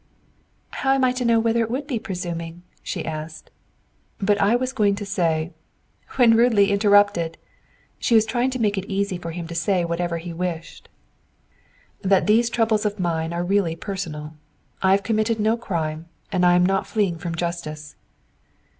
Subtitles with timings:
[0.71, 3.51] "How am I to know whether it would be presuming?" she asked.
[4.17, 5.53] "But I was going to say"
[6.15, 7.37] "When rudely interrupted!"
[7.99, 10.89] She was trying to make it easy for him to say whatever he wished."
[12.01, 14.33] that these troubles of mine are really personal.
[14.81, 17.95] I have committed no crime and am not fleeing from justice."